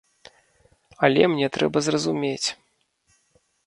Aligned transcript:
Але 1.07 1.21
мне 1.35 1.47
трэба 1.59 1.77
зразумець. 1.91 2.47